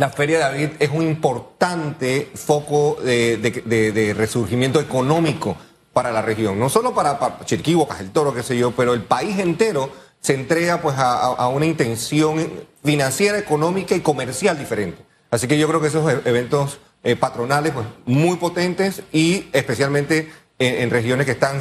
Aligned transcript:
la 0.00 0.08
Feria 0.08 0.38
de 0.38 0.44
David 0.44 0.70
es 0.78 0.88
un 0.88 1.02
importante 1.02 2.30
foco 2.34 2.96
de, 3.04 4.14
resurgimiento 4.16 4.80
económico 4.80 5.58
para 5.92 6.10
la 6.10 6.22
región, 6.22 6.58
no 6.58 6.70
solo 6.70 6.94
para, 6.94 7.18
para 7.18 7.44
Chiriquí, 7.44 7.76
el 8.00 8.10
Toro, 8.10 8.32
qué 8.32 8.42
sé 8.42 8.56
yo, 8.56 8.70
pero 8.70 8.94
el 8.94 9.02
país 9.02 9.38
entero 9.38 9.90
se 10.18 10.32
entrega 10.32 10.80
pues 10.80 10.96
a, 10.98 11.46
una 11.48 11.66
intención 11.66 12.50
financiera, 12.82 13.38
económica 13.38 13.94
y 13.94 14.00
comercial 14.00 14.58
diferente. 14.58 15.04
Así 15.30 15.46
que 15.46 15.58
yo 15.58 15.68
creo 15.68 15.82
que 15.82 15.88
esos 15.88 16.10
e-, 16.10 16.22
eventos 16.24 16.78
eh, 17.04 17.14
patronales 17.14 17.74
pues 17.74 17.86
muy 18.06 18.38
potentes 18.38 19.02
y 19.12 19.50
especialmente 19.52 20.32
en, 20.58 20.88
regiones 20.88 21.26
que 21.26 21.32
están 21.32 21.60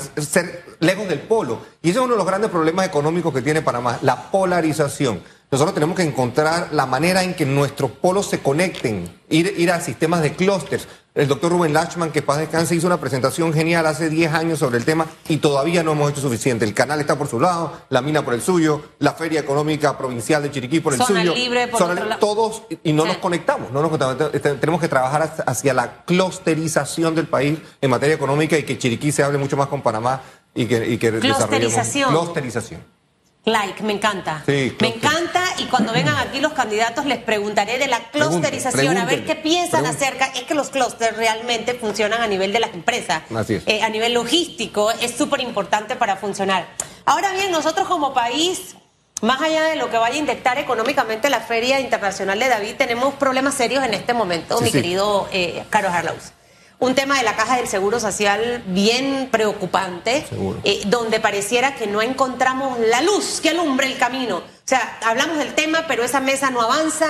lejos 0.80 1.10
del 1.10 1.20
polo. 1.20 1.60
Y 1.82 1.90
ese 1.90 2.00
es 2.00 2.06
uno 2.06 2.14
de 2.14 2.20
los 2.20 2.28
grandes 2.28 2.52
problemas 2.52 2.88
económicos 2.88 3.34
que 3.34 3.42
tiene 3.42 3.62
Panamá, 3.62 4.00
la 4.02 4.32
polarización. 4.32 5.21
Nosotros 5.52 5.73
tenemos 5.73 5.95
que 5.95 6.04
encontrar 6.04 6.70
la 6.73 6.86
manera 6.86 7.23
en 7.23 7.34
que 7.34 7.43
nuestros 7.43 7.89
polos 7.89 8.27
se 8.27 8.39
conecten, 8.39 9.09
ir, 9.29 9.55
ir 9.57 9.71
a 9.71 9.82
sistemas 9.82 10.21
de 10.21 10.33
clústeres. 10.33 10.87
El 11.15 11.28
doctor 11.28 11.51
Rubén 11.51 11.74
Lachman, 11.74 12.11
que 12.11 12.21
paz 12.21 12.37
descanse, 12.37 12.75
hizo 12.75 12.86
una 12.86 13.00
presentación 13.00 13.51
genial 13.51 13.88
hace 13.88 14.11
10 14.11 14.32
años 14.32 14.60
sobre 14.60 14.77
el 14.77 14.86
tema 14.86 15.07
y 15.27 15.38
todavía 15.38 15.82
no 15.82 15.93
hemos 15.93 16.11
hecho 16.11 16.21
suficiente. 16.21 16.65
El 16.65 16.75
canal 16.75 17.01
está 17.01 17.18
por 17.18 17.27
su 17.27 17.39
lado, 17.39 17.74
la 17.89 18.01
mina 18.04 18.24
por 18.24 18.36
el 18.36 18.43
suyo, 18.43 18.83
la 19.00 19.14
Feria 19.14 19.39
Económica 19.39 19.97
Provincial 19.97 20.43
de 20.43 20.51
Chiriquí 20.51 20.82
por 20.82 20.93
el 20.93 21.01
suyo. 21.01 21.33
Libre 21.33 21.68
por 21.68 21.82
otro 21.82 22.05
lado. 22.05 22.19
Todos, 22.19 22.61
y 22.83 22.93
no 22.93 23.05
nos 23.05 23.18
conectamos, 23.18 23.71
no 23.71 23.82
nos 23.82 23.89
conectamos. 23.89 24.33
Este, 24.36 24.54
tenemos 24.54 24.79
que 24.79 24.88
trabajar 24.88 25.33
hacia 25.47 25.74
la 25.74 26.04
clusterización 26.05 27.16
del 27.16 27.27
país 27.27 27.57
en 27.82 27.89
materia 27.89 28.13
económica 28.13 28.55
y 28.55 28.61
que 28.61 28.77
Chiriquí 28.77 29.11
se 29.11 29.24
hable 29.24 29.39
mucho 29.39 29.57
más 29.57 29.68
con 29.68 29.82
Panamá 29.82 30.21
y 30.54 30.68
que, 30.68 30.88
y 30.88 31.00
que 31.00 31.11
desarrollemos. 31.11 31.74
Clusterización. 32.08 33.00
Like, 33.45 33.81
me 33.83 33.94
encanta. 33.94 34.44
me 34.47 34.88
encanta 34.88 35.39
cuando 35.69 35.94
vengan 35.94 36.17
aquí 36.17 36.39
los 36.39 36.53
candidatos 36.53 37.05
les 37.05 37.19
preguntaré 37.19 37.77
de 37.77 37.88
la 37.88 38.00
clusterización, 38.11 38.97
a 38.97 39.05
ver 39.05 39.25
qué 39.25 39.36
piensan 39.36 39.86
acerca. 39.86 40.25
Es 40.25 40.44
que 40.44 40.53
los 40.53 40.69
clústeres 40.69 41.17
realmente 41.17 41.73
funcionan 41.73 42.22
a 42.22 42.27
nivel 42.27 42.52
de 42.53 42.59
las 42.59 42.73
empresas. 42.73 43.23
Eh, 43.66 43.81
a 43.81 43.89
nivel 43.89 44.13
logístico 44.13 44.91
es 44.91 45.11
súper 45.11 45.41
importante 45.41 45.95
para 45.95 46.17
funcionar. 46.17 46.67
Ahora 47.05 47.31
bien, 47.33 47.52
nosotros 47.52 47.88
como 47.88 48.13
país, 48.13 48.75
más 49.21 49.41
allá 49.41 49.63
de 49.63 49.75
lo 49.75 49.89
que 49.89 49.97
vaya 49.97 50.16
a 50.16 50.19
inyectar 50.19 50.57
económicamente 50.57 51.29
la 51.29 51.39
Feria 51.39 51.79
Internacional 51.79 52.39
de 52.39 52.47
David, 52.49 52.75
tenemos 52.77 53.13
problemas 53.16 53.55
serios 53.55 53.83
en 53.83 53.94
este 53.94 54.13
momento, 54.13 54.59
mi 54.61 54.72
querido 54.72 55.27
eh, 55.31 55.63
Carlos 55.69 55.94
Harlaus 55.94 56.33
un 56.79 56.95
tema 56.95 57.17
de 57.17 57.23
la 57.23 57.35
caja 57.35 57.57
del 57.57 57.67
Seguro 57.67 57.99
Social 57.99 58.63
bien 58.67 59.27
preocupante, 59.31 60.25
eh, 60.63 60.81
donde 60.88 61.19
pareciera 61.19 61.75
que 61.75 61.88
no 61.88 62.01
encontramos 62.01 62.79
la 62.79 63.01
luz 63.01 63.41
que 63.41 63.49
alumbre 63.49 63.88
el 63.88 63.97
camino. 63.97 64.41
O 64.70 64.75
sea, 64.78 65.00
hablamos 65.03 65.39
del 65.39 65.56
tema, 65.56 65.86
pero 65.88 66.03
esa 66.03 66.20
mesa 66.20 66.52
no 66.52 66.62
avanza. 66.62 67.08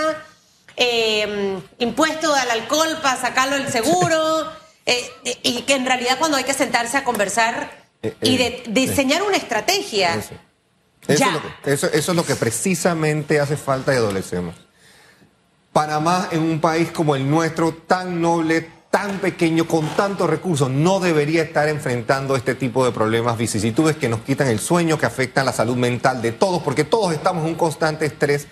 Eh, 0.78 1.60
impuesto 1.80 2.34
al 2.34 2.50
alcohol 2.52 3.00
para 3.04 3.20
sacarlo 3.20 3.58
del 3.58 3.70
seguro. 3.70 4.50
Eh, 4.86 5.12
y 5.44 5.64
que 5.64 5.76
en 5.76 5.86
realidad 5.86 6.18
cuando 6.18 6.38
hay 6.38 6.46
que 6.46 6.54
sentarse 6.54 6.96
a 6.96 7.04
conversar 7.04 7.70
y 8.22 8.38
de, 8.38 8.64
diseñar 8.70 9.24
una 9.24 9.36
estrategia. 9.36 10.16
Eso. 10.16 10.36
Es 11.06 11.20
lo 11.20 11.42
que, 11.42 11.74
eso, 11.74 11.88
eso 11.88 12.12
es 12.14 12.16
lo 12.16 12.26
que 12.26 12.38
precisamente 12.38 13.42
hace 13.42 13.58
falta 13.58 13.94
y 13.94 13.98
adolecemos. 13.98 14.56
Panamá 15.74 16.30
en 16.32 16.40
un 16.40 16.62
país 16.62 16.92
como 16.92 17.18
el 17.18 17.30
nuestro, 17.30 17.74
tan 17.74 18.22
noble, 18.22 18.72
tan 18.90 19.20
pequeño, 19.20 19.68
con 19.68 19.88
tantos 19.95 20.30
recursos, 20.30 20.70
no 20.70 21.00
debería 21.00 21.44
estar 21.44 21.70
enfrentando 21.70 22.36
este 22.36 22.56
tipo 22.56 22.84
de 22.86 22.92
problemas, 22.92 23.38
vicisitudes 23.38 23.96
que 23.96 24.09
nos 24.09 24.22
quitan 24.22 24.48
el 24.48 24.59
sueño, 24.59 24.98
que 24.98 25.06
afectan 25.06 25.46
la 25.46 25.54
salud 25.54 25.76
mental 25.76 26.22
de 26.22 26.31
todos, 26.31 26.64
porque 26.64 26.84
todos 26.84 27.14
estamos 27.14 27.44
en 27.44 27.52
un 27.52 27.56
constante 27.56 28.06
estrés. 28.06 28.48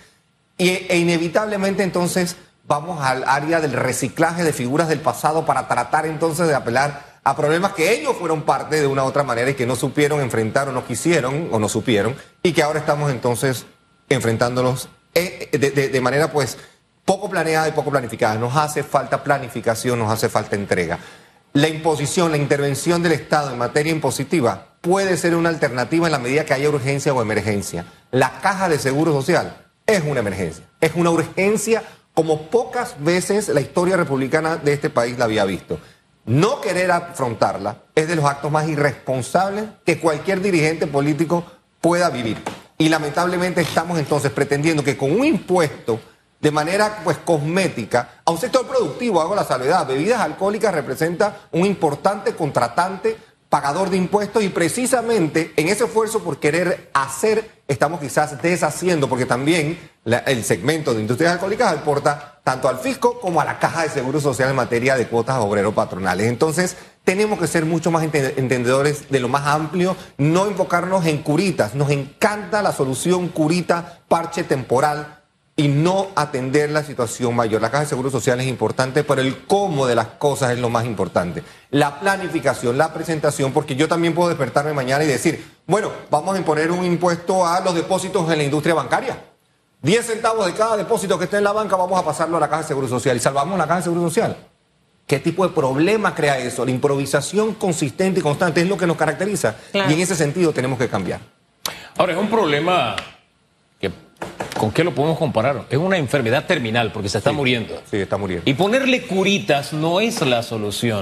Y, 0.56 0.68
e 0.68 0.98
inevitablemente 0.98 1.82
entonces 1.82 2.36
vamos 2.66 3.02
al 3.02 3.24
área 3.26 3.60
del 3.60 3.72
reciclaje 3.72 4.44
de 4.44 4.52
figuras 4.52 4.88
del 4.88 5.00
pasado 5.00 5.44
para 5.44 5.66
tratar 5.66 6.06
entonces 6.06 6.46
de 6.46 6.54
apelar 6.54 7.18
a 7.24 7.36
problemas 7.36 7.72
que 7.72 7.92
ellos 7.92 8.16
fueron 8.16 8.42
parte 8.42 8.80
de 8.80 8.86
una 8.86 9.04
u 9.04 9.06
otra 9.06 9.22
manera 9.22 9.50
y 9.50 9.54
que 9.54 9.66
no 9.66 9.76
supieron 9.76 10.20
enfrentar 10.20 10.68
o 10.68 10.72
no 10.72 10.86
quisieron 10.86 11.48
o 11.50 11.58
no 11.58 11.68
supieron 11.68 12.16
y 12.42 12.52
que 12.52 12.62
ahora 12.62 12.78
estamos 12.78 13.10
entonces 13.10 13.66
enfrentándolos 14.08 14.88
eh, 15.14 15.48
de 15.92 16.00
manera 16.00 16.30
pues 16.30 16.58
poco 17.08 17.30
planeada 17.30 17.66
y 17.66 17.72
poco 17.72 17.90
planificada. 17.90 18.34
Nos 18.34 18.54
hace 18.54 18.82
falta 18.82 19.24
planificación, 19.24 19.98
nos 19.98 20.12
hace 20.12 20.28
falta 20.28 20.56
entrega. 20.56 20.98
La 21.54 21.66
imposición, 21.66 22.30
la 22.30 22.36
intervención 22.36 23.02
del 23.02 23.12
Estado 23.12 23.50
en 23.50 23.56
materia 23.56 23.90
impositiva 23.90 24.74
puede 24.82 25.16
ser 25.16 25.34
una 25.34 25.48
alternativa 25.48 26.04
en 26.04 26.12
la 26.12 26.18
medida 26.18 26.44
que 26.44 26.52
haya 26.52 26.68
urgencia 26.68 27.14
o 27.14 27.22
emergencia. 27.22 27.86
La 28.10 28.40
caja 28.42 28.68
de 28.68 28.78
seguro 28.78 29.14
social 29.14 29.56
es 29.86 30.02
una 30.04 30.20
emergencia, 30.20 30.66
es 30.82 30.92
una 30.96 31.08
urgencia 31.08 31.82
como 32.12 32.50
pocas 32.50 33.02
veces 33.02 33.48
la 33.48 33.62
historia 33.62 33.96
republicana 33.96 34.56
de 34.56 34.74
este 34.74 34.90
país 34.90 35.16
la 35.16 35.24
había 35.24 35.46
visto. 35.46 35.80
No 36.26 36.60
querer 36.60 36.90
afrontarla 36.90 37.84
es 37.94 38.06
de 38.06 38.16
los 38.16 38.26
actos 38.26 38.52
más 38.52 38.68
irresponsables 38.68 39.64
que 39.86 39.98
cualquier 39.98 40.42
dirigente 40.42 40.86
político 40.86 41.42
pueda 41.80 42.10
vivir. 42.10 42.36
Y 42.76 42.90
lamentablemente 42.90 43.62
estamos 43.62 43.98
entonces 43.98 44.30
pretendiendo 44.30 44.84
que 44.84 44.98
con 44.98 45.10
un 45.10 45.24
impuesto 45.24 45.98
de 46.40 46.50
manera 46.50 47.00
pues 47.04 47.18
cosmética 47.18 48.20
a 48.24 48.30
un 48.30 48.38
sector 48.38 48.66
productivo, 48.66 49.20
hago 49.20 49.34
la 49.34 49.44
salvedad. 49.44 49.86
Bebidas 49.86 50.20
alcohólicas 50.20 50.72
representa 50.72 51.48
un 51.52 51.66
importante 51.66 52.34
contratante, 52.34 53.16
pagador 53.48 53.90
de 53.90 53.96
impuestos 53.96 54.42
y 54.42 54.50
precisamente 54.50 55.52
en 55.56 55.68
ese 55.68 55.84
esfuerzo 55.84 56.22
por 56.22 56.38
querer 56.38 56.90
hacer 56.92 57.58
estamos 57.66 58.00
quizás 58.00 58.40
deshaciendo 58.40 59.08
porque 59.08 59.26
también 59.26 59.78
el 60.04 60.42
segmento 60.42 60.94
de 60.94 61.02
industrias 61.02 61.34
alcohólicas 61.34 61.72
aporta 61.72 62.40
tanto 62.42 62.68
al 62.68 62.78
fisco 62.78 63.20
como 63.20 63.42
a 63.42 63.44
la 63.44 63.58
caja 63.58 63.82
de 63.82 63.90
seguro 63.90 64.20
social 64.20 64.48
en 64.48 64.56
materia 64.56 64.96
de 64.96 65.06
cuotas 65.06 65.36
obrero 65.38 65.74
patronales. 65.74 66.28
Entonces 66.28 66.76
tenemos 67.04 67.38
que 67.38 67.46
ser 67.46 67.66
mucho 67.66 67.90
más 67.90 68.02
entendedores 68.02 69.10
de 69.10 69.20
lo 69.20 69.28
más 69.28 69.46
amplio, 69.46 69.96
no 70.16 70.46
enfocarnos 70.46 71.04
en 71.04 71.18
curitas. 71.18 71.74
Nos 71.74 71.90
encanta 71.90 72.62
la 72.62 72.72
solución 72.72 73.28
curita, 73.28 74.00
parche 74.08 74.44
temporal 74.44 75.17
y 75.58 75.66
no 75.66 76.06
atender 76.14 76.70
la 76.70 76.84
situación 76.84 77.34
mayor. 77.34 77.60
La 77.60 77.68
Caja 77.68 77.82
de 77.82 77.90
Seguro 77.90 78.10
Social 78.10 78.40
es 78.40 78.46
importante, 78.46 79.02
pero 79.02 79.20
el 79.20 79.44
cómo 79.44 79.88
de 79.88 79.96
las 79.96 80.06
cosas 80.06 80.52
es 80.52 80.60
lo 80.60 80.70
más 80.70 80.84
importante. 80.86 81.42
La 81.72 81.98
planificación, 81.98 82.78
la 82.78 82.94
presentación, 82.94 83.52
porque 83.52 83.74
yo 83.74 83.88
también 83.88 84.14
puedo 84.14 84.28
despertarme 84.28 84.72
mañana 84.72 85.02
y 85.02 85.08
decir, 85.08 85.44
bueno, 85.66 85.90
vamos 86.12 86.36
a 86.36 86.38
imponer 86.38 86.70
un 86.70 86.84
impuesto 86.84 87.44
a 87.44 87.58
los 87.58 87.74
depósitos 87.74 88.30
en 88.30 88.38
la 88.38 88.44
industria 88.44 88.72
bancaria. 88.76 89.20
10 89.82 90.06
centavos 90.06 90.46
de 90.46 90.52
cada 90.52 90.76
depósito 90.76 91.18
que 91.18 91.24
esté 91.24 91.38
en 91.38 91.44
la 91.44 91.52
banca 91.52 91.74
vamos 91.74 92.00
a 92.00 92.04
pasarlo 92.04 92.36
a 92.36 92.40
la 92.40 92.48
Caja 92.48 92.62
de 92.62 92.68
Seguro 92.68 92.86
Social 92.86 93.16
y 93.16 93.20
salvamos 93.20 93.58
la 93.58 93.66
Caja 93.66 93.78
de 93.78 93.82
Seguro 93.82 94.02
Social. 94.02 94.36
¿Qué 95.08 95.18
tipo 95.18 95.44
de 95.44 95.52
problema 95.52 96.14
crea 96.14 96.38
eso? 96.38 96.64
La 96.64 96.70
improvisación 96.70 97.54
consistente 97.54 98.20
y 98.20 98.22
constante 98.22 98.60
es 98.60 98.68
lo 98.68 98.76
que 98.76 98.86
nos 98.86 98.96
caracteriza 98.96 99.56
y 99.74 99.92
en 99.92 99.98
ese 99.98 100.14
sentido 100.14 100.52
tenemos 100.52 100.78
que 100.78 100.88
cambiar. 100.88 101.20
Ahora, 101.96 102.12
es 102.12 102.18
un 102.18 102.30
problema 102.30 102.94
¿Con 104.58 104.72
qué 104.72 104.82
lo 104.82 104.92
podemos 104.92 105.18
comparar? 105.18 105.66
Es 105.70 105.78
una 105.78 105.96
enfermedad 105.96 106.44
terminal 106.46 106.90
porque 106.92 107.08
se 107.08 107.18
está 107.18 107.32
muriendo. 107.32 107.80
Sí, 107.90 107.96
está 107.96 108.16
muriendo. 108.16 108.50
Y 108.50 108.54
ponerle 108.54 109.02
curitas 109.02 109.72
no 109.72 110.00
es 110.00 110.20
la 110.22 110.42
solución. 110.42 111.00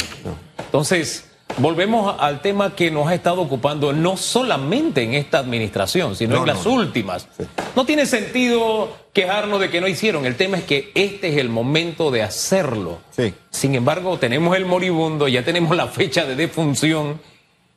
Entonces, 0.59 1.31
volvemos 1.57 2.15
al 2.19 2.43
tema 2.43 2.75
que 2.75 2.91
nos 2.91 3.09
ha 3.09 3.15
estado 3.15 3.41
ocupando 3.41 3.95
no 3.95 4.19
solamente 4.19 5.03
en 5.03 5.15
esta 5.15 5.39
administración, 5.39 6.17
sino 6.17 6.37
en 6.37 6.47
las 6.47 6.67
últimas. 6.67 7.29
No 7.75 7.87
tiene 7.87 8.05
sentido 8.05 8.95
quejarnos 9.15 9.59
de 9.59 9.71
que 9.71 9.81
no 9.81 9.89
hicieron. 9.89 10.27
El 10.27 10.37
tema 10.37 10.59
es 10.59 10.65
que 10.65 10.93
este 10.95 11.29
es 11.29 11.39
el 11.39 11.49
momento 11.49 12.11
de 12.11 12.23
hacerlo. 12.23 12.99
Sí. 13.11 13.33
Sin 13.51 13.75
embargo, 13.75 14.19
tenemos 14.19 14.55
el 14.55 14.67
moribundo, 14.67 15.29
ya 15.29 15.43
tenemos 15.43 15.75
la 15.75 15.87
fecha 15.87 16.27
de 16.27 16.37
defunción 16.37 17.21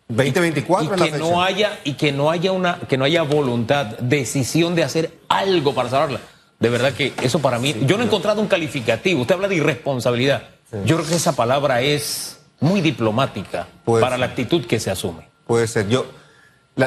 2024 0.09 1.05
y, 1.05 1.11
que 1.11 1.17
no 1.17 1.43
haya 1.43 1.79
y 1.83 1.93
que 1.93 2.11
no 2.11 2.31
haya 2.31 2.51
una 2.51 2.79
que 2.79 2.97
no 2.97 3.05
haya 3.05 3.21
voluntad, 3.21 3.85
decisión 3.99 4.73
de 4.73 4.83
hacer 4.83 5.19
algo 5.27 5.75
para 5.75 5.89
salvarla. 5.89 6.19
De 6.59 6.69
verdad 6.69 6.93
que 6.93 7.13
eso 7.21 7.39
para 7.39 7.59
mí, 7.59 7.75
yo 7.85 7.95
no 7.95 8.03
he 8.03 8.07
encontrado 8.07 8.41
un 8.41 8.47
calificativo. 8.47 9.21
Usted 9.21 9.35
habla 9.35 9.47
de 9.47 9.55
irresponsabilidad. 9.55 10.43
Yo 10.83 10.97
creo 10.97 11.07
que 11.07 11.15
esa 11.15 11.35
palabra 11.35 11.81
es 11.81 12.39
muy 12.59 12.81
diplomática 12.81 13.67
para 13.85 14.17
la 14.17 14.25
actitud 14.25 14.65
que 14.65 14.79
se 14.79 14.91
asume. 14.91 15.29
Puede 15.47 15.67
ser. 15.67 15.87
Yo 15.87 16.05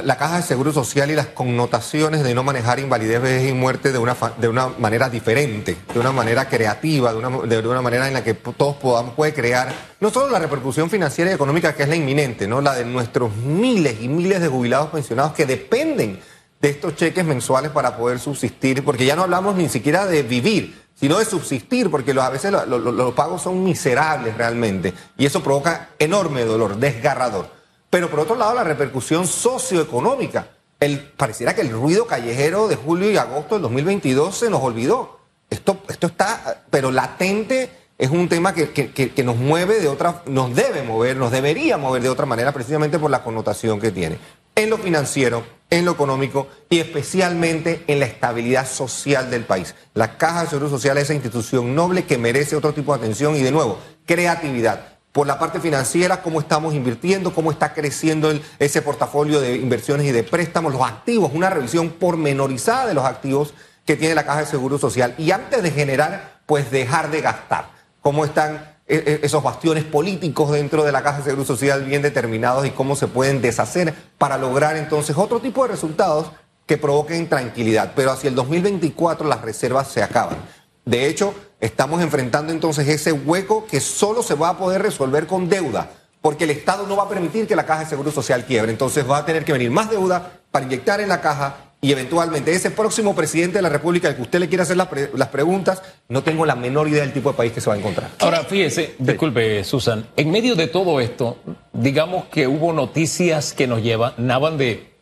la, 0.00 0.16
caja 0.16 0.38
de 0.38 0.42
seguro 0.42 0.72
social 0.72 1.10
y 1.10 1.14
las 1.14 1.26
connotaciones 1.26 2.22
de 2.24 2.34
no 2.34 2.42
manejar 2.42 2.78
invalidez, 2.78 3.20
vejez 3.20 3.50
y 3.50 3.52
muerte 3.52 3.92
de 3.92 3.98
una, 3.98 4.16
de 4.38 4.48
una 4.48 4.68
manera 4.68 5.10
diferente, 5.10 5.76
de 5.92 6.00
una 6.00 6.12
manera 6.12 6.48
creativa, 6.48 7.12
de 7.12 7.18
una, 7.18 7.46
de 7.46 7.68
una 7.68 7.82
manera 7.82 8.08
en 8.08 8.14
la 8.14 8.24
que 8.24 8.32
todos 8.32 8.76
podamos, 8.76 9.14
crear 9.34 9.72
no 10.00 10.10
solo 10.10 10.30
la 10.30 10.38
repercusión 10.38 10.88
financiera 10.88 11.30
y 11.30 11.34
económica 11.34 11.74
que 11.74 11.82
es 11.82 11.88
la 11.88 11.96
inminente, 11.96 12.48
¿no? 12.48 12.60
la 12.60 12.74
de 12.74 12.86
nuestros 12.86 13.36
miles 13.36 14.00
y 14.00 14.08
miles 14.08 14.40
de 14.40 14.48
jubilados 14.48 14.88
pensionados 14.88 15.32
que 15.32 15.44
dependen 15.44 16.20
de 16.60 16.70
estos 16.70 16.96
cheques 16.96 17.24
mensuales 17.24 17.70
para 17.70 17.96
poder 17.96 18.18
subsistir, 18.18 18.84
porque 18.84 19.04
ya 19.04 19.14
no 19.14 19.24
hablamos 19.24 19.56
ni 19.56 19.68
siquiera 19.68 20.06
de 20.06 20.22
vivir, 20.22 20.80
sino 20.94 21.18
de 21.18 21.24
subsistir, 21.24 21.90
porque 21.90 22.12
a 22.12 22.30
veces 22.30 22.52
los 22.52 23.14
pagos 23.14 23.42
son 23.42 23.62
miserables 23.62 24.36
realmente, 24.36 24.94
y 25.18 25.26
eso 25.26 25.42
provoca 25.42 25.90
enorme 25.98 26.44
dolor, 26.44 26.76
desgarrador. 26.76 27.61
Pero 27.92 28.08
por 28.08 28.20
otro 28.20 28.36
lado, 28.36 28.54
la 28.54 28.64
repercusión 28.64 29.26
socioeconómica. 29.26 30.48
El, 30.80 30.98
pareciera 30.98 31.54
que 31.54 31.60
el 31.60 31.68
ruido 31.68 32.06
callejero 32.06 32.66
de 32.66 32.76
julio 32.76 33.10
y 33.10 33.18
agosto 33.18 33.56
del 33.56 33.62
2022 33.64 34.34
se 34.34 34.48
nos 34.48 34.62
olvidó. 34.62 35.20
Esto, 35.50 35.76
esto 35.90 36.06
está, 36.06 36.64
pero 36.70 36.90
latente 36.90 37.68
es 37.98 38.08
un 38.08 38.30
tema 38.30 38.54
que, 38.54 38.70
que, 38.72 39.22
nos 39.22 39.36
mueve 39.36 39.78
de 39.78 39.88
otra, 39.88 40.22
nos 40.24 40.54
debe 40.54 40.82
mover, 40.82 41.18
nos 41.18 41.30
debería 41.30 41.76
mover 41.76 42.00
de 42.00 42.08
otra 42.08 42.24
manera, 42.24 42.50
precisamente 42.50 42.98
por 42.98 43.10
la 43.10 43.22
connotación 43.22 43.78
que 43.78 43.90
tiene. 43.90 44.16
En 44.54 44.70
lo 44.70 44.78
financiero, 44.78 45.44
en 45.68 45.84
lo 45.84 45.92
económico 45.92 46.48
y 46.70 46.78
especialmente 46.78 47.84
en 47.88 48.00
la 48.00 48.06
estabilidad 48.06 48.66
social 48.66 49.30
del 49.30 49.44
país. 49.44 49.74
La 49.92 50.16
Caja 50.16 50.44
de 50.44 50.48
Seguro 50.48 50.70
Social 50.70 50.96
es 50.96 51.04
esa 51.04 51.14
institución 51.14 51.74
noble 51.74 52.06
que 52.06 52.16
merece 52.16 52.56
otro 52.56 52.72
tipo 52.72 52.94
de 52.94 53.04
atención 53.04 53.36
y 53.36 53.42
de 53.42 53.52
nuevo, 53.52 53.78
creatividad 54.06 54.91
por 55.12 55.26
la 55.26 55.38
parte 55.38 55.60
financiera, 55.60 56.22
cómo 56.22 56.40
estamos 56.40 56.74
invirtiendo, 56.74 57.34
cómo 57.34 57.50
está 57.50 57.74
creciendo 57.74 58.32
ese 58.58 58.80
portafolio 58.80 59.40
de 59.40 59.56
inversiones 59.56 60.06
y 60.06 60.12
de 60.12 60.22
préstamos, 60.22 60.72
los 60.72 60.82
activos, 60.82 61.32
una 61.34 61.50
revisión 61.50 61.90
pormenorizada 61.90 62.86
de 62.86 62.94
los 62.94 63.04
activos 63.04 63.52
que 63.84 63.96
tiene 63.96 64.14
la 64.14 64.24
Caja 64.24 64.40
de 64.40 64.46
Seguro 64.46 64.78
Social. 64.78 65.14
Y 65.18 65.30
antes 65.30 65.62
de 65.62 65.70
generar, 65.70 66.40
pues 66.46 66.70
dejar 66.70 67.10
de 67.10 67.20
gastar. 67.20 67.70
Cómo 68.00 68.24
están 68.24 68.72
e, 68.86 68.96
e, 68.96 69.26
esos 69.26 69.42
bastiones 69.42 69.84
políticos 69.84 70.50
dentro 70.50 70.82
de 70.82 70.92
la 70.92 71.02
Caja 71.02 71.18
de 71.18 71.24
Seguro 71.24 71.44
Social 71.44 71.84
bien 71.84 72.00
determinados 72.00 72.66
y 72.66 72.70
cómo 72.70 72.96
se 72.96 73.06
pueden 73.06 73.42
deshacer 73.42 73.94
para 74.16 74.38
lograr 74.38 74.76
entonces 74.76 75.16
otro 75.18 75.40
tipo 75.40 75.62
de 75.62 75.72
resultados 75.72 76.32
que 76.66 76.78
provoquen 76.78 77.28
tranquilidad. 77.28 77.92
Pero 77.94 78.12
hacia 78.12 78.28
el 78.28 78.34
2024 78.34 79.28
las 79.28 79.42
reservas 79.42 79.88
se 79.88 80.02
acaban. 80.02 80.38
De 80.84 81.06
hecho, 81.06 81.34
estamos 81.62 82.02
enfrentando 82.02 82.52
entonces 82.52 82.86
ese 82.88 83.12
hueco 83.12 83.66
que 83.66 83.80
solo 83.80 84.22
se 84.22 84.34
va 84.34 84.50
a 84.50 84.58
poder 84.58 84.82
resolver 84.82 85.26
con 85.26 85.48
deuda, 85.48 85.90
porque 86.20 86.44
el 86.44 86.50
Estado 86.50 86.86
no 86.86 86.96
va 86.96 87.04
a 87.04 87.08
permitir 87.08 87.46
que 87.46 87.56
la 87.56 87.64
caja 87.64 87.84
de 87.84 87.86
seguro 87.86 88.10
social 88.10 88.44
quiebre. 88.44 88.72
Entonces 88.72 89.08
va 89.08 89.18
a 89.18 89.24
tener 89.24 89.44
que 89.44 89.52
venir 89.52 89.70
más 89.70 89.88
deuda 89.88 90.40
para 90.50 90.66
inyectar 90.66 91.00
en 91.00 91.08
la 91.08 91.20
caja 91.20 91.72
y 91.80 91.92
eventualmente 91.92 92.52
ese 92.52 92.70
próximo 92.70 93.14
presidente 93.14 93.58
de 93.58 93.62
la 93.62 93.68
República 93.68 94.08
al 94.08 94.16
que 94.16 94.22
usted 94.22 94.40
le 94.40 94.48
quiera 94.48 94.64
hacer 94.64 94.76
las, 94.76 95.28
preguntas, 95.28 95.82
no 96.08 96.22
tengo 96.22 96.44
la 96.44 96.56
menor 96.56 96.88
idea 96.88 97.02
del 97.02 97.12
tipo 97.12 97.30
de 97.30 97.36
país 97.36 97.52
que 97.52 97.60
se 97.60 97.70
va 97.70 97.74
a 97.74 97.78
encontrar. 97.78 98.10
Ahora, 98.18 98.44
fíjese, 98.44 98.96
disculpe, 98.98 99.62
Susan, 99.64 100.06
en 100.16 100.30
medio 100.30 100.56
de 100.56 100.66
todo 100.66 101.00
esto, 101.00 101.38
digamos 101.72 102.26
que 102.26 102.46
hubo 102.48 102.72
noticias 102.72 103.52
que 103.52 103.66
nos 103.68 103.82
llevaban 103.82 104.58
de, 104.58 104.92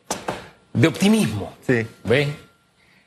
de 0.74 0.88
optimismo. 0.88 1.54
Sí. 1.66 1.86
¿Ve? 2.04 2.49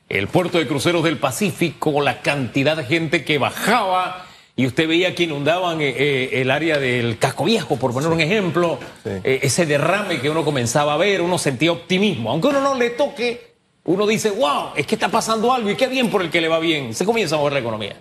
El 0.08 0.28
puerto 0.28 0.58
de 0.58 0.66
cruceros 0.66 1.02
del 1.04 1.18
Pacífico, 1.18 2.00
la 2.00 2.20
cantidad 2.20 2.76
de 2.76 2.84
gente 2.84 3.24
que 3.24 3.38
bajaba 3.38 4.26
y 4.56 4.66
usted 4.66 4.86
veía 4.86 5.14
que 5.14 5.24
inundaban 5.24 5.80
eh, 5.80 5.94
eh, 5.96 6.40
el 6.40 6.50
área 6.50 6.78
del 6.78 7.18
Casco 7.18 7.44
Viejo, 7.44 7.76
por 7.76 7.92
poner 7.92 8.10
un 8.10 8.20
ejemplo, 8.20 8.78
eh, 9.04 9.40
ese 9.42 9.66
derrame 9.66 10.20
que 10.20 10.30
uno 10.30 10.44
comenzaba 10.44 10.94
a 10.94 10.96
ver, 10.96 11.22
uno 11.22 11.38
sentía 11.38 11.72
optimismo. 11.72 12.30
Aunque 12.30 12.48
uno 12.48 12.60
no 12.60 12.74
le 12.76 12.90
toque, 12.90 13.54
uno 13.84 14.06
dice, 14.06 14.30
wow, 14.30 14.70
es 14.76 14.86
que 14.86 14.94
está 14.94 15.08
pasando 15.08 15.52
algo 15.52 15.70
y 15.70 15.74
qué 15.74 15.88
bien 15.88 16.08
por 16.08 16.22
el 16.22 16.30
que 16.30 16.40
le 16.40 16.46
va 16.46 16.60
bien. 16.60 16.94
Se 16.94 17.04
comienza 17.04 17.34
a 17.34 17.38
mover 17.38 17.54
la 17.54 17.58
economía. 17.58 17.96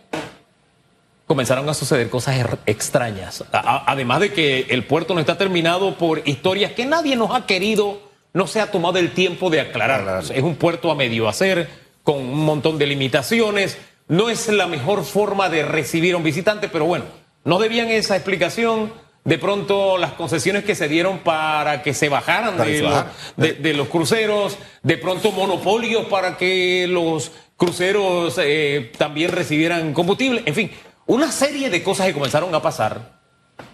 Comenzaron 1.26 1.68
a 1.68 1.74
suceder 1.74 2.10
cosas 2.10 2.38
er, 2.38 2.60
extrañas. 2.68 3.44
además 3.52 4.20
de 4.20 4.34
que 4.34 4.68
el 4.70 4.84
puerto 4.84 5.16
no 5.16 5.22
está 5.22 5.38
terminado 5.38 5.98
por 5.98 6.22
historias 6.26 6.74
que 6.74 6.86
nadie 6.86 7.16
nos 7.16 7.34
ha 7.34 7.48
querido, 7.48 8.00
no 8.34 8.46
se 8.46 8.62
ha 8.62 8.70
tomado 8.70 9.00
el 9.00 9.14
tiempo 9.14 9.50
de 9.50 9.62
aclarar. 9.62 10.24
Es 10.32 10.44
un 10.44 10.56
puerto 10.56 10.92
a 10.92 10.96
medio 10.96 11.28
hacer 11.28 11.83
con 12.04 12.18
un 12.18 12.46
montón 12.46 12.78
de 12.78 12.88
limitaciones. 12.88 13.78
No 14.08 14.30
es 14.30 14.50
la 14.50 14.68
mejor 14.68 15.04
forma 15.04 15.50
de 15.50 15.64
recibir 15.64 16.14
a 16.14 16.18
un 16.18 16.24
visitante, 16.24 16.70
pero 16.70 16.86
bueno, 16.86 17.06
no 17.46 17.60
debían 17.60 17.90
esa 17.90 18.16
explicación. 18.16 18.94
De 19.24 19.38
pronto 19.38 19.98
las 19.98 20.12
concesiones 20.14 20.66
que 20.66 20.76
se 20.76 20.90
dieron 20.90 21.20
para 21.20 21.82
que 21.82 21.94
se 21.94 22.10
bajaran 22.10 22.58
de, 22.58 23.74
los, 23.74 23.88
cruceros, 23.88 24.58
de 24.82 24.98
pronto 24.98 25.32
monopolios 25.32 26.08
para 26.08 26.36
que 26.36 26.88
los 26.90 27.32
cruceros 27.56 28.38
eh, 28.38 28.92
también 28.98 29.32
recibieran 29.32 29.94
combustible, 29.94 30.44
en 30.46 30.54
fin, 30.54 30.72
una 31.06 31.32
serie 31.32 31.70
de 31.70 31.82
cosas 31.82 32.08
que 32.08 32.14
comenzaron 32.14 32.54
a 32.54 32.62
pasar, 32.62 33.22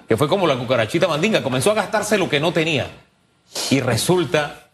que 0.08 0.18
fue 0.18 0.28
como 0.28 0.46
la 0.46 0.56
cucarachita 0.56 1.08
mandinga, 1.08 1.42
comenzó 1.42 1.72
a 1.72 1.76
gastarse 1.76 2.20
lo 2.20 2.30
que 2.30 2.40
no 2.40 2.54
tenía. 2.54 2.88
Y 3.72 3.80
resulta 3.80 4.69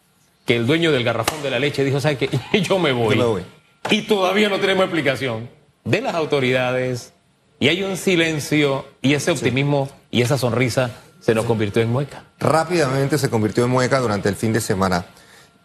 que 0.45 0.55
el 0.55 0.67
dueño 0.67 0.91
del 0.91 1.03
garrafón 1.03 1.41
de 1.43 1.49
la 1.49 1.59
leche 1.59 1.83
dijo, 1.83 1.99
¿sabes 1.99 2.17
qué? 2.17 2.29
Yo 2.61 2.79
me 2.79 2.91
voy. 2.91 3.17
Yo 3.17 3.23
me 3.23 3.27
voy. 3.27 3.43
Y 3.89 4.03
todavía 4.03 4.49
no 4.49 4.59
tenemos 4.59 4.83
explicación 4.83 5.49
de 5.83 6.01
las 6.01 6.15
autoridades. 6.15 7.13
Y 7.59 7.69
hay 7.69 7.83
un 7.83 7.97
silencio 7.97 8.85
y 9.01 9.13
ese 9.13 9.31
optimismo 9.31 9.89
y 10.11 10.21
esa 10.21 10.37
sonrisa 10.37 10.91
se 11.19 11.33
nos 11.33 11.45
convirtió 11.45 11.81
en 11.81 11.89
mueca. 11.89 12.25
Rápidamente 12.39 13.17
se 13.17 13.29
convirtió 13.29 13.63
en 13.65 13.71
mueca 13.71 13.99
durante 13.99 14.29
el 14.29 14.35
fin 14.35 14.53
de 14.53 14.61
semana. 14.61 15.05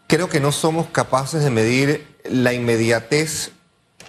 Creo 0.06 0.28
que 0.28 0.40
no 0.40 0.52
somos 0.52 0.86
capaces 0.88 1.42
de 1.44 1.50
medir 1.50 2.06
la 2.24 2.52
inmediatez 2.52 3.52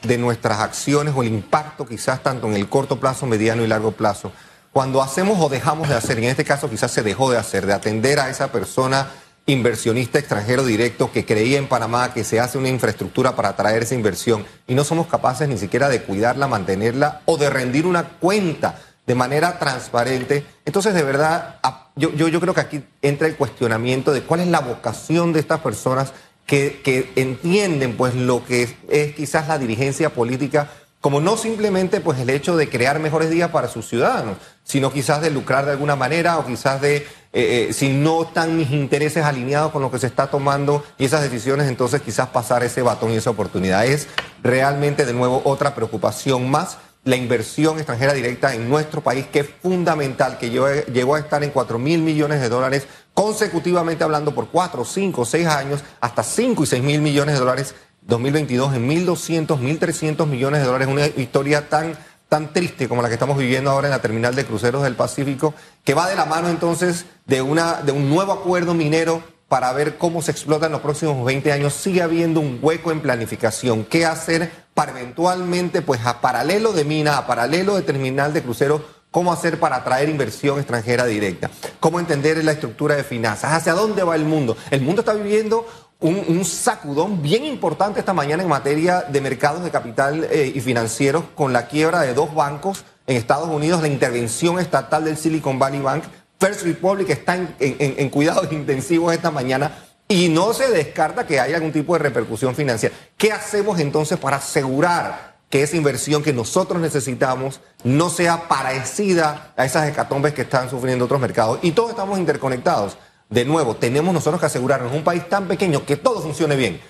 de 0.04 0.18
nuestras 0.18 0.60
acciones 0.60 1.14
o 1.16 1.24
el 1.24 1.30
impacto 1.30 1.86
quizás 1.86 2.24
tanto 2.24 2.48
en 2.48 2.56
el 2.56 2.70
corto 2.70 3.00
plazo, 3.00 3.26
mediano 3.26 3.64
y 3.64 3.68
largo 3.68 3.92
plazo. 3.92 4.32
Cuando 4.72 5.02
hacemos 5.02 5.40
o 5.40 5.50
dejamos 5.50 5.90
de 5.90 5.96
hacer, 5.96 6.18
y 6.20 6.24
en 6.24 6.32
este 6.32 6.46
caso 6.46 6.70
quizás 6.70 6.92
se 6.92 7.04
dejó 7.04 7.30
de 7.30 7.38
hacer, 7.38 7.66
de 7.66 7.74
atender 7.74 8.20
a 8.20 8.30
esa 8.30 8.52
persona 8.52 9.12
inversionista 9.46 10.20
extranjero 10.20 10.64
directo 10.64 11.12
que 11.12 11.26
creía 11.26 11.58
en 11.58 11.68
Panamá 11.68 12.14
que 12.14 12.24
se 12.24 12.40
hace 12.40 12.58
una 12.58 12.70
infraestructura 12.70 13.36
para 13.36 13.50
atraer 13.50 13.84
esa 13.84 13.96
inversión 13.96 14.46
y 14.68 14.76
no 14.76 14.84
somos 14.84 15.08
capaces 15.08 15.50
ni 15.50 15.58
siquiera 15.58 15.90
de 15.90 16.04
cuidarla, 16.04 16.48
mantenerla 16.48 17.22
o 17.26 17.38
de 17.38 17.50
rendir 17.50 17.86
una 17.86 18.08
cuenta 18.20 18.80
de 19.06 19.16
manera 19.16 19.58
transparente. 19.58 20.46
Entonces, 20.64 20.94
de 20.94 21.04
verdad, 21.04 21.60
yo, 21.96 22.14
yo, 22.14 22.28
yo 22.28 22.40
creo 22.40 22.54
que 22.54 22.62
aquí 22.62 22.84
entra 23.02 23.28
el 23.28 23.36
cuestionamiento 23.36 24.12
de 24.12 24.22
cuál 24.22 24.42
es 24.42 24.48
la 24.48 24.60
vocación 24.60 25.34
de 25.34 25.40
estas 25.40 25.60
personas 25.60 26.14
que, 26.46 26.82
que 26.84 27.12
entienden 27.16 27.98
pues 27.98 28.14
lo 28.16 28.46
que 28.46 28.76
es 28.90 29.16
quizás 29.16 29.48
la 29.48 29.58
dirigencia 29.58 30.12
política 30.12 30.70
como 31.02 31.20
no 31.20 31.36
simplemente 31.36 32.00
pues 32.00 32.20
el 32.20 32.30
hecho 32.30 32.56
de 32.56 32.70
crear 32.70 33.00
mejores 33.00 33.32
días 33.32 33.50
para 33.50 33.68
sus 33.68 33.88
ciudadanos, 33.88 34.38
sino 34.72 34.94
quizás 34.94 35.20
de 35.20 35.30
lucrar 35.30 35.66
de 35.66 35.72
alguna 35.72 35.98
manera 35.98 36.40
o 36.40 36.46
quizás 36.46 36.80
de, 36.80 36.96
eh, 36.96 37.06
eh, 37.34 37.74
si 37.74 37.90
no 37.90 38.24
están 38.24 38.56
mis 38.56 38.72
intereses 38.72 39.26
alineados 39.26 39.74
con 39.74 39.82
lo 39.82 39.92
que 39.92 40.00
se 40.00 40.08
está 40.08 40.28
tomando 40.28 40.82
y 40.98 41.04
esas 41.04 41.22
decisiones, 41.22 41.68
entonces 41.68 42.02
quizás 42.02 42.30
pasar 42.30 42.64
ese 42.64 42.82
batón 42.82 43.12
y 43.12 43.18
esa 43.18 43.32
oportunidad. 43.32 43.86
Es 43.86 44.08
realmente 44.42 45.06
de 45.06 45.12
nuevo 45.12 45.42
otra 45.44 45.76
preocupación 45.76 46.50
más 46.50 46.78
la 47.04 47.18
inversión 47.18 47.80
extranjera 47.80 48.14
directa 48.14 48.56
en 48.56 48.70
nuestro 48.70 49.02
país, 49.02 49.26
que 49.26 49.40
es 49.42 49.50
fundamental, 49.62 50.38
que 50.38 50.52
llegó 50.52 51.16
a 51.16 51.20
estar 51.20 51.44
en 51.44 51.50
4 51.50 51.78
mil 51.78 52.00
millones 52.00 52.40
de 52.40 52.48
dólares 52.48 52.88
consecutivamente 53.14 54.06
hablando 54.06 54.34
por 54.34 54.48
4, 54.48 54.86
5, 54.86 55.26
6 55.26 55.48
años, 55.48 55.84
hasta 56.00 56.24
5 56.24 56.64
y 56.64 56.66
6 56.66 56.82
mil 56.82 57.02
millones 57.02 57.34
de 57.34 57.40
dólares 57.40 57.76
2022 58.04 58.76
en 58.76 58.90
1.200, 58.90 59.48
1.300 59.60 60.26
millones 60.28 60.62
de 60.62 60.66
dólares, 60.66 60.88
una 60.88 61.08
historia 61.08 61.68
tan, 61.68 61.98
tan 62.32 62.54
triste 62.54 62.88
como 62.88 63.02
la 63.02 63.10
que 63.10 63.16
estamos 63.16 63.38
viviendo 63.38 63.70
ahora 63.70 63.88
en 63.88 63.92
la 63.92 64.02
terminal 64.02 64.34
de 64.34 64.46
cruceros 64.46 64.84
del 64.84 64.96
Pacífico, 64.96 65.54
que 65.84 65.94
va 65.94 66.08
de 66.08 66.16
la 66.16 66.24
mano 66.24 66.48
entonces 66.48 67.06
de, 67.26 67.42
una, 67.42 67.82
de 67.82 67.92
un 67.92 68.10
nuevo 68.10 68.32
acuerdo 68.32 68.74
minero 68.74 69.22
para 69.50 69.74
ver 69.74 69.98
cómo 69.98 70.22
se 70.22 70.32
explota 70.32 70.68
en 70.68 70.72
los 70.72 70.80
próximos 70.80 71.26
20 71.26 71.52
años, 71.52 71.74
sigue 71.74 72.02
habiendo 72.02 72.40
un 72.40 72.60
hueco 72.62 72.94
en 72.94 73.02
planificación. 73.02 73.84
¿Qué 73.84 74.06
hacer 74.06 74.50
para 74.74 74.92
eventualmente, 74.92 75.82
pues 75.82 76.06
a 76.06 76.22
paralelo 76.22 76.72
de 76.72 76.86
mina, 76.86 77.18
a 77.18 77.28
paralelo 77.28 77.76
de 77.76 77.82
terminal 77.82 78.32
de 78.32 78.44
cruceros, 78.44 78.82
cómo 79.12 79.34
hacer 79.34 79.60
para 79.60 79.76
atraer 79.76 80.08
inversión 80.08 80.58
extranjera 80.58 81.06
directa? 81.06 81.52
¿Cómo 81.82 82.00
entender 82.00 82.42
la 82.46 82.54
estructura 82.54 82.96
de 82.96 83.04
finanzas? 83.04 83.52
¿Hacia 83.52 83.74
dónde 83.74 84.04
va 84.04 84.16
el 84.16 84.24
mundo? 84.24 84.56
El 84.70 84.80
mundo 84.80 85.02
está 85.02 85.12
viviendo 85.14 85.68
un, 86.02 86.44
sacudón 86.46 87.22
bien 87.22 87.46
importante 87.46 88.00
esta 88.00 88.14
mañana 88.14 88.42
en 88.42 88.50
materia 88.50 89.02
de 89.02 89.22
mercados 89.22 89.64
de 89.64 89.70
capital 89.70 90.28
eh, 90.32 90.52
y 90.54 90.60
financieros 90.60 91.24
con 91.36 91.54
la 91.54 91.68
quiebra 91.68 92.02
de 92.02 92.14
dos 92.14 92.34
bancos 92.34 92.84
en 93.06 93.18
Estados 93.18 93.50
Unidos, 93.50 93.82
la 93.82 93.88
intervención 93.88 94.60
estatal 94.60 95.06
del 95.06 95.16
Silicon 95.16 95.60
Valley 95.60 95.80
Bank. 95.80 96.04
First 96.40 96.64
Republic 96.64 97.10
está 97.10 97.38
en, 97.60 98.10
cuidados 98.10 98.48
intensivos 98.52 99.14
esta 99.14 99.30
mañana 99.30 99.72
y 100.08 100.30
no 100.30 100.54
se 100.54 100.72
descarta 100.72 101.28
que 101.28 101.40
haya 101.40 101.56
algún 101.56 101.72
tipo 101.72 101.94
de 101.94 102.00
repercusión 102.00 102.56
financiera. 102.56 102.96
¿Qué 103.16 103.32
hacemos 103.32 103.80
entonces 103.80 104.18
para 104.18 104.38
asegurar 104.38 105.36
que 105.52 105.62
esa 105.62 105.78
inversión 105.78 106.24
que 106.24 106.34
nosotros 106.34 106.82
necesitamos 106.82 107.60
no 107.84 108.10
sea 108.10 108.48
parecida 108.48 109.54
a 109.56 109.66
esas 109.66 109.88
hecatombes 109.88 110.34
que 110.34 110.42
están 110.42 110.70
sufriendo 110.70 111.06
otros 111.06 111.22
mercados? 111.22 111.60
Y 111.62 111.72
todos 111.72 111.92
estamos 111.92 112.18
interconectados 112.18 112.98
de 113.32 113.46
nuevo, 113.46 113.78
tenemos 113.78 114.14
nosotros 114.14 114.40
que 114.42 114.48
asegurarnos 114.48 114.92
en 114.92 114.98
un 114.98 115.04
país 115.04 115.28
tan 115.28 115.48
pequeño 115.48 115.86
que 115.86 115.96
todo 115.96 116.22
funcione 116.22 116.58
bien. 116.58 116.82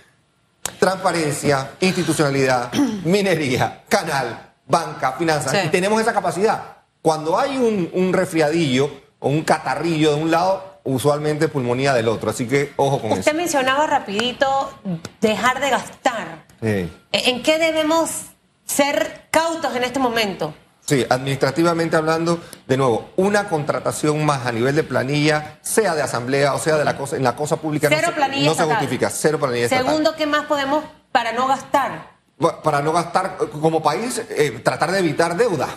Transparencia, 0.80 1.72
institucionalidad, 1.80 2.74
minería, 3.06 3.84
canal, 3.88 4.52
banca, 4.66 5.14
finanzas. 5.14 5.66
Y 5.66 5.70
tenemos 5.70 6.02
esa 6.02 6.14
capacidad. 6.14 6.78
Cuando 7.04 7.40
hay 7.40 7.58
un, 7.58 8.12
resfriadillo 8.12 8.90
o 9.20 9.30
un 9.30 9.44
catarrillo 9.44 10.16
de 10.16 10.22
un 10.22 10.32
lado, 10.32 10.80
usualmente 10.84 11.48
pulmonía 11.48 11.94
del 11.94 12.08
otro. 12.08 12.32
Así 12.32 12.48
que 12.48 12.74
ojo 12.76 13.00
con 13.00 13.12
eso. 13.12 13.20
Usted 13.20 13.36
mencionaba 13.36 13.86
rapidito 13.86 14.72
dejar 15.22 15.62
de 15.62 15.70
gastar. 15.70 16.46
¿En 16.62 17.44
qué 17.44 17.60
debemos 17.60 18.10
ser 18.66 19.28
cautos 19.30 19.76
en 19.76 19.84
este 19.84 20.00
momento? 20.00 20.56
Sí, 20.92 21.06
administrativamente 21.10 21.96
hablando, 21.96 22.42
de 22.68 22.76
nuevo, 22.76 23.12
una 23.16 23.48
contratación 23.48 24.26
más 24.26 24.46
a 24.46 24.52
nivel 24.52 24.76
de 24.76 24.84
planilla, 24.84 25.58
sea 25.62 25.96
de 25.96 26.02
asamblea 26.02 26.54
o 26.54 26.60
sea 26.60 26.76
de 26.76 26.84
la 26.84 26.98
cosa, 26.98 27.16
en 27.16 27.24
la 27.24 27.34
cosa 27.34 27.56
pública, 27.56 27.88
cero 27.90 28.10
no, 28.10 28.16
planilla 28.16 28.50
no 28.50 28.54
se 28.54 28.64
justifica, 28.66 29.10
cero 29.10 29.40
planilla 29.40 29.70
Segundo, 29.70 30.18
¿qué 30.18 30.26
más 30.26 30.48
podemos 30.48 30.84
para 31.14 31.32
no 31.32 31.48
gastar? 31.48 32.12
para 32.62 32.82
no 32.82 32.92
gastar 32.92 33.38
como 33.62 33.82
país, 33.82 34.22
eh, 34.32 34.60
tratar 34.62 34.92
de 34.92 35.00
evitar 35.00 35.38
deuda. 35.38 35.70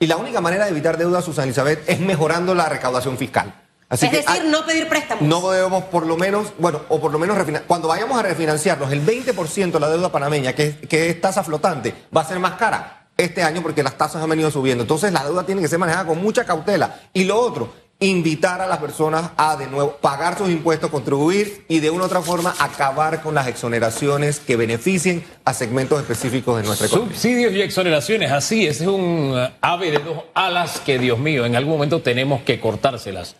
Y 0.00 0.08
la 0.08 0.16
única 0.16 0.40
manera 0.40 0.64
de 0.64 0.72
evitar 0.72 0.96
deuda, 0.96 1.22
Susana 1.22 1.44
Elizabeth, 1.44 1.88
es 1.88 2.00
mejorando 2.00 2.52
la 2.52 2.68
recaudación 2.68 3.16
fiscal. 3.16 3.54
Así 3.88 4.06
es 4.06 4.12
decir, 4.26 4.46
no 4.46 4.66
pedir 4.66 4.88
préstamos. 4.88 5.22
No 5.22 5.48
debemos, 5.48 5.84
por 5.84 6.04
lo 6.06 6.16
menos, 6.16 6.52
bueno, 6.58 6.80
o 6.88 7.00
por 7.00 7.12
lo 7.12 7.20
menos 7.20 7.38
cuando 7.68 7.86
vayamos 7.86 8.18
a 8.18 8.22
refinanciarnos, 8.22 8.90
el 8.90 9.06
20% 9.06 9.70
de 9.70 9.78
la 9.78 9.88
deuda 9.90 10.10
panameña, 10.10 10.54
que, 10.54 10.76
que 10.76 11.10
es 11.10 11.20
tasa 11.20 11.44
flotante, 11.44 11.94
va 12.14 12.22
a 12.22 12.24
ser 12.24 12.40
más 12.40 12.54
cara 12.54 13.05
este 13.16 13.42
año 13.42 13.62
porque 13.62 13.82
las 13.82 13.96
tasas 13.96 14.22
han 14.22 14.30
venido 14.30 14.50
subiendo. 14.50 14.82
Entonces 14.82 15.12
la 15.12 15.24
deuda 15.24 15.44
tiene 15.44 15.62
que 15.62 15.68
ser 15.68 15.78
manejada 15.78 16.06
con 16.06 16.20
mucha 16.20 16.44
cautela. 16.44 17.00
Y 17.12 17.24
lo 17.24 17.40
otro, 17.40 17.72
invitar 17.98 18.60
a 18.60 18.66
las 18.66 18.78
personas 18.78 19.30
a 19.36 19.56
de 19.56 19.66
nuevo 19.68 19.96
pagar 19.96 20.36
sus 20.36 20.50
impuestos, 20.50 20.90
contribuir 20.90 21.64
y 21.68 21.80
de 21.80 21.90
una 21.90 22.04
u 22.04 22.06
otra 22.06 22.20
forma 22.20 22.54
acabar 22.58 23.22
con 23.22 23.34
las 23.34 23.46
exoneraciones 23.46 24.38
que 24.38 24.56
beneficien 24.56 25.24
a 25.44 25.54
segmentos 25.54 26.00
específicos 26.00 26.58
de 26.58 26.66
nuestra 26.66 26.88
economía. 26.88 27.14
Subsidios 27.14 27.54
y 27.54 27.62
exoneraciones, 27.62 28.32
así 28.32 28.66
es 28.66 28.80
un 28.82 29.32
uh, 29.32 29.48
ave 29.62 29.92
de 29.92 29.98
dos 30.00 30.24
alas 30.34 30.80
que 30.80 30.98
Dios 30.98 31.18
mío, 31.18 31.46
en 31.46 31.56
algún 31.56 31.74
momento 31.74 32.02
tenemos 32.02 32.42
que 32.42 32.60
cortárselas. 32.60 33.36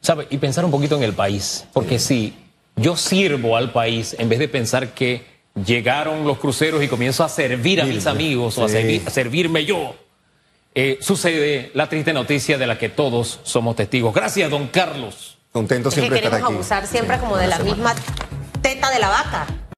¿Sabe? 0.00 0.26
Y 0.30 0.38
pensar 0.38 0.64
un 0.64 0.70
poquito 0.70 0.96
en 0.96 1.02
el 1.02 1.12
país, 1.12 1.66
porque 1.74 1.98
si 1.98 2.34
yo 2.76 2.96
sirvo 2.96 3.58
al 3.58 3.70
país 3.70 4.16
en 4.18 4.30
vez 4.30 4.38
de 4.38 4.48
pensar 4.48 4.94
que 4.94 5.22
llegaron 5.54 6.24
los 6.24 6.38
cruceros 6.38 6.82
y 6.82 6.88
comienzo 6.88 7.24
a 7.24 7.28
servir 7.28 7.80
a 7.80 7.84
mis 7.84 8.06
amigos 8.06 8.56
o 8.58 8.64
a 8.64 8.68
servirme 8.68 9.64
yo 9.64 9.94
eh, 10.74 10.98
sucede 11.00 11.72
la 11.74 11.88
triste 11.88 12.12
noticia 12.12 12.56
de 12.56 12.66
la 12.66 12.78
que 12.78 12.88
todos 12.88 13.40
somos 13.42 13.74
testigos. 13.74 14.14
Gracias, 14.14 14.50
don 14.50 14.68
Carlos. 14.68 15.38
Contento 15.52 15.90
siempre 15.90 16.18
es 16.18 16.22
que 16.22 16.30
queremos 16.30 16.52
abusar 16.52 16.86
siempre 16.86 17.18
como 17.18 17.36
de 17.36 17.48
la 17.48 17.58
misma 17.58 17.94
teta 18.62 18.88
de 18.90 19.00
la 19.00 19.08
vaca. 19.08 19.46